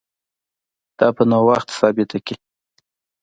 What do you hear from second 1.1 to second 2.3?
به نو وخت ثابته